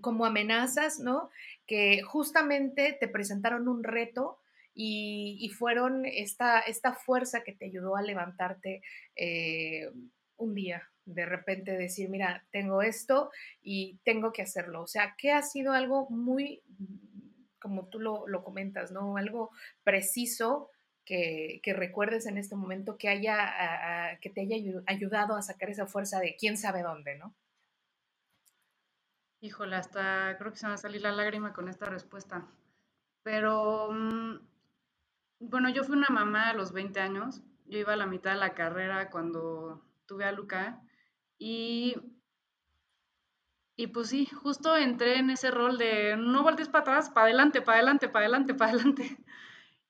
[0.00, 1.30] como amenazas, ¿no?
[1.66, 4.39] Que justamente te presentaron un reto
[4.82, 8.82] y, fueron esta, esta, fuerza que te ayudó a levantarte
[9.14, 9.90] eh,
[10.38, 14.82] un día, de repente decir, mira, tengo esto y tengo que hacerlo.
[14.82, 16.62] O sea, que ha sido algo muy,
[17.58, 19.18] como tú lo, lo comentas, ¿no?
[19.18, 19.50] Algo
[19.84, 20.70] preciso
[21.04, 26.20] que, recuerdes en este momento que, haya, que te haya ayudado a sacar esa fuerza
[26.20, 27.34] de quién sabe dónde, ¿no?
[29.42, 32.46] Híjole, hasta creo que se me va a salir la lágrima con esta respuesta.
[33.22, 34.49] Pero, mm,
[35.40, 37.42] bueno, yo fui una mamá a los 20 años.
[37.66, 40.80] Yo iba a la mitad de la carrera cuando tuve a Luca.
[41.38, 41.96] Y,
[43.76, 47.62] y pues sí, justo entré en ese rol de no voltees para atrás, para adelante,
[47.62, 49.18] para adelante, para adelante, para adelante.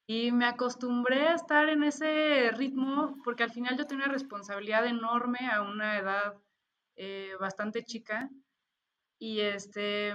[0.07, 4.85] Y me acostumbré a estar en ese ritmo porque al final yo tenía una responsabilidad
[4.85, 6.35] enorme a una edad
[6.97, 8.29] eh, bastante chica.
[9.21, 10.13] Y este,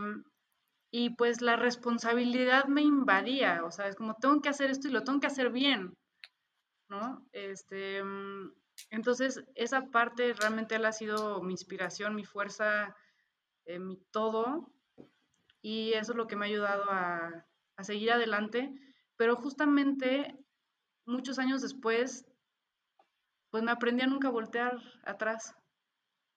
[0.91, 4.91] y pues la responsabilidad me invadía, o sea, es como tengo que hacer esto y
[4.91, 5.93] lo tengo que hacer bien,
[6.89, 7.28] ¿no?
[7.32, 8.02] Este,
[8.89, 12.95] entonces, esa parte realmente ha sido mi inspiración, mi fuerza,
[13.65, 14.71] eh, mi todo,
[15.62, 17.45] y eso es lo que me ha ayudado a,
[17.78, 18.74] a seguir adelante
[19.17, 20.36] pero justamente
[21.06, 22.26] muchos años después,
[23.50, 25.56] pues me aprendí a nunca voltear atrás.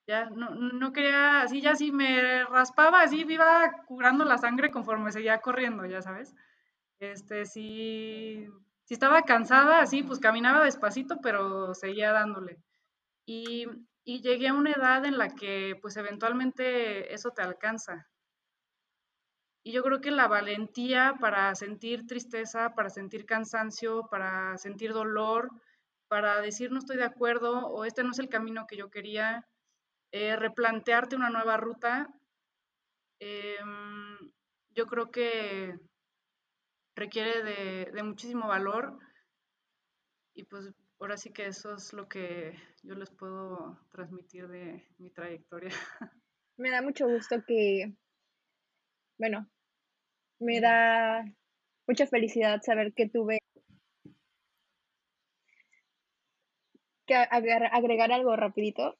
[0.09, 5.12] Ya no, no quería, así ya si me raspaba, así iba curando la sangre conforme
[5.12, 6.35] seguía corriendo, ya sabes.
[6.99, 8.47] Este, si,
[8.85, 12.59] si estaba cansada, así, pues caminaba despacito, pero seguía dándole.
[13.27, 13.66] Y,
[14.05, 18.09] y llegué a una edad en la que, pues eventualmente eso te alcanza.
[19.62, 25.51] Y yo creo que la valentía para sentir tristeza, para sentir cansancio, para sentir dolor,
[26.09, 29.47] para decir no estoy de acuerdo o este no es el camino que yo quería,
[30.12, 32.09] eh, replantearte una nueva ruta,
[33.21, 34.18] em,
[34.71, 35.75] yo creo que
[36.94, 38.99] requiere de, de muchísimo valor
[40.35, 45.11] y pues ahora sí que eso es lo que yo les puedo transmitir de mi
[45.11, 45.71] trayectoria.
[46.57, 47.94] Me da mucho gusto que,
[49.16, 49.49] bueno,
[50.40, 51.25] me da
[51.87, 53.38] mucha felicidad saber que tuve
[57.07, 58.99] que agregar algo rapidito.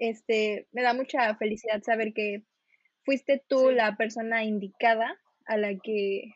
[0.00, 2.42] Este, me da mucha felicidad saber que
[3.04, 6.32] fuiste tú la persona indicada a la que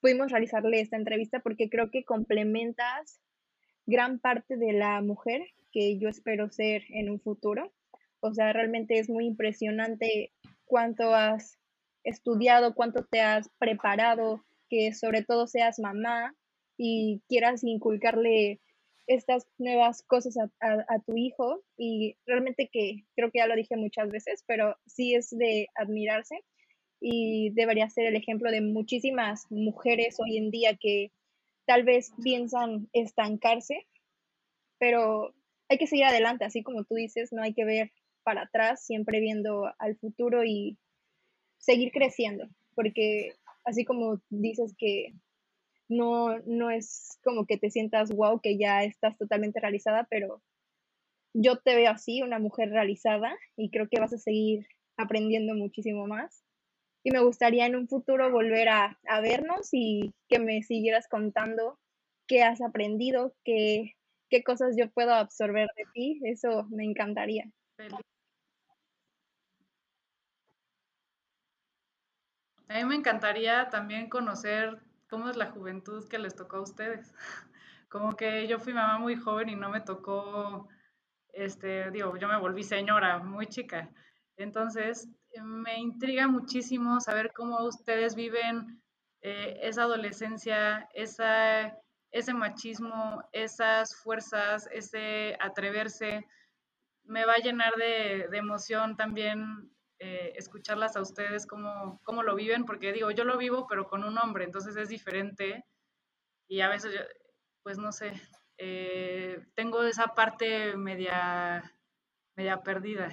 [0.00, 3.20] pudimos realizarle esta entrevista porque creo que complementas
[3.86, 7.72] gran parte de la mujer que yo espero ser en un futuro.
[8.20, 10.32] O sea, realmente es muy impresionante
[10.66, 11.58] cuánto has
[12.04, 16.34] estudiado, cuánto te has preparado, que sobre todo seas mamá
[16.76, 18.60] y quieras inculcarle
[19.10, 24.08] estas nuevas cosas a, tu hijo y realmente que creo que ya lo dije muchas
[24.08, 26.44] veces, pero sí es de admirarse
[27.00, 31.10] y debería ser el ejemplo de muchísimas mujeres hoy en día que
[31.66, 33.84] tal vez piensan estancarse,
[34.78, 35.34] pero
[35.68, 37.90] hay que seguir adelante, así como tú dices, no hay que ver
[38.22, 40.78] para atrás, siempre viendo al futuro y
[41.58, 42.46] seguir creciendo,
[42.76, 43.32] porque
[43.64, 45.14] así como dices que
[45.90, 50.40] no, no es como que te sientas wow, que ya estás totalmente realizada, pero
[51.34, 56.06] yo te veo así, una mujer realizada, y creo que vas a seguir aprendiendo muchísimo
[56.06, 56.44] más.
[57.02, 61.78] Y me gustaría en un futuro volver a, vernos y que me siguieras contando
[62.26, 63.94] qué has aprendido, qué,
[64.28, 66.20] qué cosas yo puedo absorber de ti.
[66.24, 67.50] Eso me encantaría.
[72.68, 74.78] A mí me encantaría también conocer
[75.10, 77.12] cómo es la juventud que les tocó a ustedes.
[77.88, 80.68] Como que yo fui mamá muy joven y no me tocó,
[81.32, 83.90] este, digo, yo me volví señora muy chica.
[84.36, 85.08] Entonces,
[85.42, 88.80] me intriga muchísimo saber cómo ustedes viven
[89.22, 91.76] eh, esa adolescencia, esa,
[92.12, 96.26] ese machismo, esas fuerzas, ese atreverse.
[97.04, 99.70] Me va a llenar de, de emoción también
[100.00, 104.04] eh, escucharlas a ustedes, cómo, cómo lo viven, porque digo, yo lo vivo, pero con
[104.04, 105.64] un hombre, entonces es diferente
[106.48, 106.94] y a veces,
[107.62, 108.14] pues no sé,
[108.58, 111.72] eh, tengo esa parte media,
[112.36, 113.10] media perdida.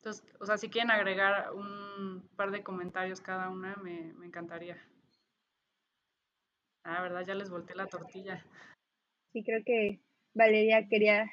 [0.00, 4.76] Entonces, o sea, si quieren agregar un par de comentarios cada una, me, me encantaría.
[6.90, 7.26] Ah, ¿verdad?
[7.26, 8.42] Ya les volteé la tortilla.
[9.34, 10.00] Sí, creo que
[10.32, 11.30] Valeria quería.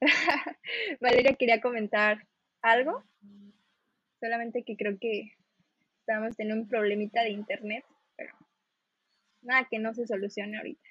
[1.00, 2.28] Valeria quería comentar
[2.62, 3.02] algo.
[4.20, 5.32] Solamente que creo que
[5.98, 8.32] estamos teniendo un problemita de internet, pero
[9.42, 10.89] nada que no se solucione ahorita.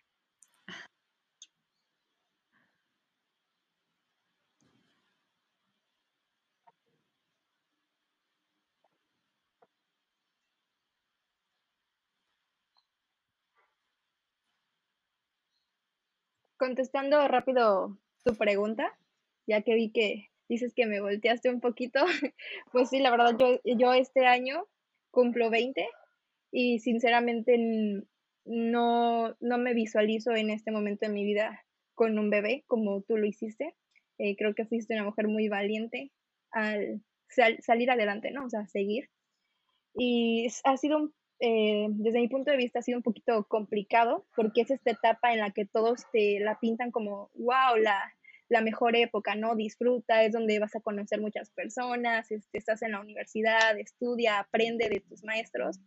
[16.59, 18.95] Contestando rápido tu pregunta,
[19.47, 22.01] ya que vi que dices que me volteaste un poquito,
[22.71, 24.67] pues sí, la verdad, yo, yo este año
[25.09, 25.87] cumplo 20
[26.51, 27.57] y sinceramente
[28.45, 33.17] no, no me visualizo en este momento de mi vida con un bebé como tú
[33.17, 33.75] lo hiciste.
[34.17, 36.11] Eh, creo que fuiste una mujer muy valiente
[36.51, 37.01] al
[37.59, 38.45] salir adelante, ¿no?
[38.45, 39.09] O sea, seguir.
[39.93, 44.25] Y ha sido un eh, desde mi punto de vista ha sido un poquito complicado
[44.35, 48.13] porque es esta etapa en la que todos te la pintan como, wow, la,
[48.49, 49.55] la mejor época, ¿no?
[49.55, 54.89] Disfruta, es donde vas a conocer muchas personas, este, estás en la universidad, estudia, aprende
[54.89, 55.79] de tus maestros,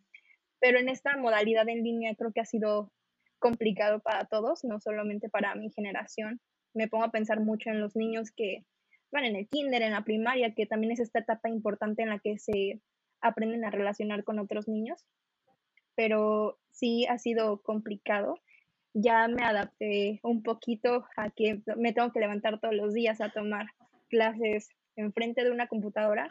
[0.58, 2.90] pero en esta modalidad en línea creo que ha sido
[3.38, 6.40] complicado para todos, no solamente para mi generación.
[6.72, 8.64] Me pongo a pensar mucho en los niños que
[9.10, 12.20] van en el kinder, en la primaria, que también es esta etapa importante en la
[12.20, 12.80] que se
[13.20, 15.04] aprenden a relacionar con otros niños
[15.94, 18.34] pero sí ha sido complicado.
[18.94, 23.30] Ya me adapté un poquito a que me tengo que levantar todos los días a
[23.30, 23.66] tomar
[24.08, 26.28] clases enfrente de una computadora,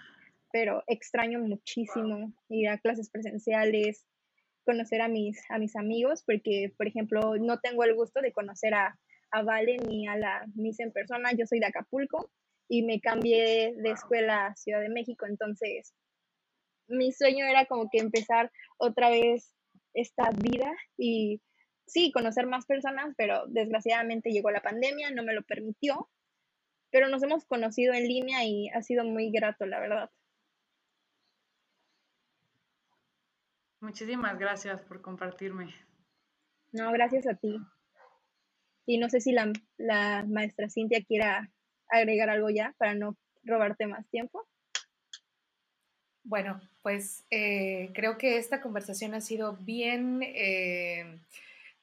[0.52, 4.06] pero extraño muchísimo ir a clases presenciales,
[4.63, 8.74] conocer a mis, a mis amigos, porque, por ejemplo, no tengo el gusto de conocer
[8.76, 9.00] a,
[9.32, 11.32] a Vale ni a la Miss en persona.
[11.34, 12.30] Yo soy de Acapulco
[12.67, 15.93] y me cambié de escuela a Ciudad de México, entonces
[16.91, 19.53] mi sueño era como que empezar otra vez
[19.93, 21.41] esta vida y
[21.85, 26.09] sí, conocer más personas, pero desgraciadamente llegó la pandemia, no me lo permitió,
[26.91, 30.09] pero nos hemos conocido en línea y ha sido muy grato, la verdad.
[33.81, 35.73] Muchísimas gracias por compartirme.
[36.71, 37.57] No, gracias a ti.
[38.85, 41.51] Y no sé si la, la maestra Cintia quiera
[41.89, 44.47] agregar algo ya para no robarte más tiempo.
[46.24, 51.19] Bueno, pues eh, creo que esta conversación ha sido bien, eh,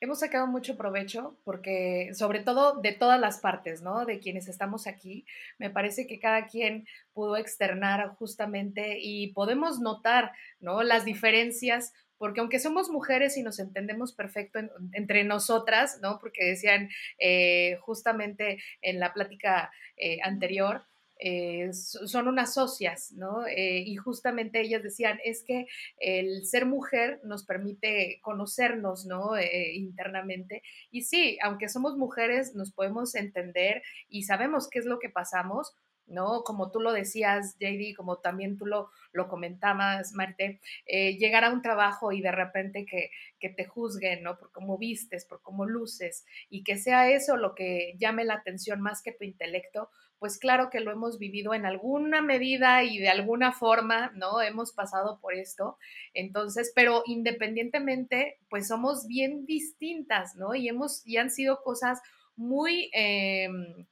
[0.00, 4.06] hemos sacado mucho provecho porque sobre todo de todas las partes, ¿no?
[4.06, 5.26] De quienes estamos aquí,
[5.58, 10.82] me parece que cada quien pudo externar justamente y podemos notar, ¿no?
[10.84, 14.58] Las diferencias porque aunque somos mujeres y nos entendemos perfecto
[14.92, 16.18] entre nosotras, ¿no?
[16.18, 20.84] Porque decían eh, justamente en la plática eh, anterior,
[21.18, 23.46] eh, son unas socias, ¿no?
[23.46, 25.66] Eh, y justamente ellas decían, es que
[25.98, 29.36] el ser mujer nos permite conocernos, ¿no?
[29.36, 30.62] Eh, internamente.
[30.90, 35.74] Y sí, aunque somos mujeres, nos podemos entender y sabemos qué es lo que pasamos,
[36.08, 36.42] ¿no?
[36.44, 41.62] Como tú lo decías, JD, como también tú lo, lo comentabas, Marte, llegar a un
[41.62, 44.38] trabajo y de repente que, que, te juzguen, ¿no?
[44.38, 48.80] Por cómo vistes, por cómo luces, y que sea eso lo que llame la atención
[48.80, 53.08] más que tu intelecto, pues claro que lo hemos vivido en alguna medida y de
[53.08, 54.42] alguna forma, ¿no?
[54.42, 55.78] Hemos pasado por esto.
[56.12, 60.54] Entonces, pero independientemente, pues somos bien distintas, ¿no?
[60.54, 62.00] Y hemos, y han sido cosas
[62.36, 62.90] muy...
[62.92, 63.86] Em,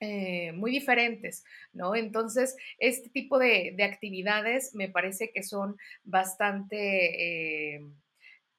[0.00, 1.96] eh, muy diferentes, ¿no?
[1.96, 7.74] Entonces, este tipo de, actividades me parece que son bastante...
[7.74, 7.94] Em,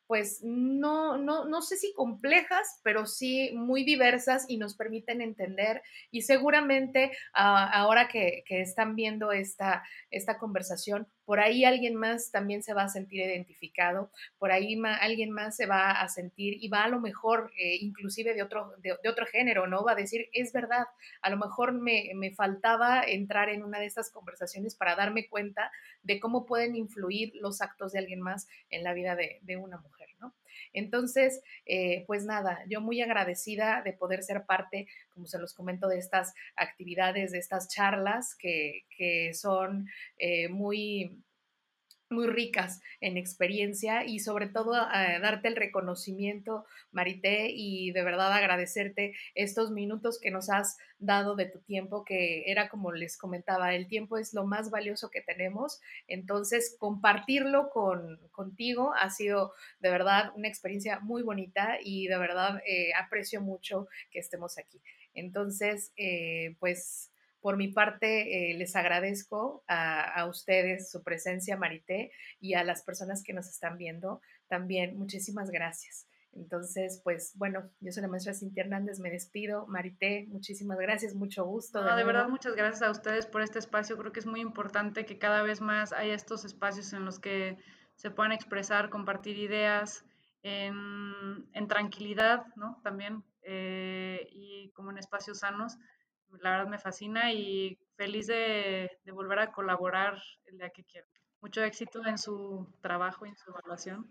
[0.09, 5.83] pues no, no, no sé si complejas, pero sí muy diversas y nos permiten entender.
[6.09, 12.32] Y seguramente ah, ahora que, que, están viendo esta, esta conversación, por ahí alguien más
[12.32, 14.09] también se va a sentir identificado,
[14.39, 18.34] por ahí alguien más se va a sentir y va a lo mejor eh, inclusive
[18.34, 19.84] de otro, de, otro género, ¿no?
[19.84, 20.88] Va a decir, es verdad,
[21.21, 25.71] a lo mejor me, me, faltaba entrar en una de estas conversaciones para darme cuenta
[26.01, 29.77] de cómo pueden influir los actos de alguien más en la vida de, de una
[29.77, 29.99] mujer,
[30.74, 35.88] Entonces, eh, pues nada, yo muy agradecida de poder ser parte, como se los comento,
[35.88, 41.24] de estas actividades, de estas charlas que, que son eh, muy
[42.10, 48.32] muy ricas en experiencia y sobre todo eh, darte el reconocimiento, Marité, y de verdad
[48.34, 53.74] agradecerte estos minutos que nos has dado de tu tiempo, que era como les comentaba,
[53.74, 59.89] el tiempo es lo más valioso que tenemos, entonces compartirlo con, contigo ha sido de
[59.89, 64.82] verdad una experiencia muy bonita y de verdad eh, aprecio mucho que estemos aquí.
[65.14, 72.53] Entonces, eh, pues por mi parte, eh, les agradezco a, ustedes su presencia, Marité, y
[72.53, 74.97] a las personas que nos están viendo también.
[74.97, 76.07] Muchísimas gracias.
[76.33, 79.65] Entonces, pues bueno, yo soy la maestra Cintia Hernández, me despido.
[79.67, 81.83] Marité, muchísimas gracias, mucho gusto.
[81.83, 83.97] de, de verdad, muchas gracias a ustedes por este espacio.
[83.97, 87.57] Creo que es muy importante que cada vez más haya estos espacios en los que
[87.95, 90.05] se puedan expresar, compartir ideas
[90.43, 92.79] en, en tranquilidad, ¿no?
[92.83, 95.77] También, eh, y como en espacios sanos
[96.41, 101.07] la verdad me fascina y feliz de, volver a colaborar el día que quiera.
[101.41, 104.07] Mucho éxito en su trabajo y en su evaluación.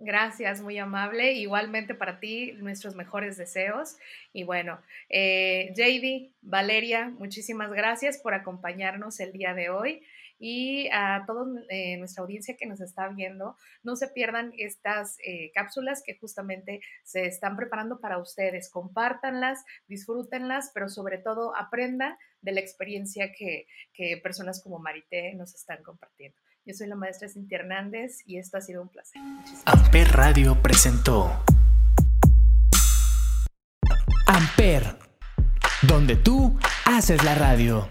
[0.00, 1.32] Gracias, muy amable.
[1.32, 3.96] Igualmente para ti, nuestros mejores deseos.
[4.32, 10.02] Y bueno, eh, JD, Valeria, muchísimas gracias por acompañarnos el día de hoy
[10.38, 15.50] y a toda eh, nuestra audiencia que nos está viendo, no se pierdan estas eh,
[15.54, 18.70] cápsulas que justamente se están preparando para ustedes.
[18.70, 23.66] Compártanlas, disfrútenlas, pero sobre todo aprendan de la experiencia que,
[24.22, 26.38] personas como Marité nos están compartiendo.
[26.64, 29.20] Yo soy la maestra Cintia Hernández y esto ha sido un placer.
[29.64, 31.42] Amper Radio presentó
[34.26, 34.98] Amper,
[35.82, 37.88] donde tú haces la radio.